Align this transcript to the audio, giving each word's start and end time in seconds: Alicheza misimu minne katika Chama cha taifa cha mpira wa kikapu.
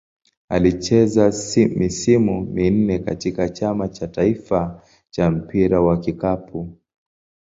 Alicheza 0.49 1.33
misimu 1.75 2.41
minne 2.41 2.99
katika 2.99 3.49
Chama 3.49 3.87
cha 3.87 4.07
taifa 4.07 4.81
cha 5.09 5.31
mpira 5.31 5.81
wa 5.81 5.99
kikapu. 5.99 6.77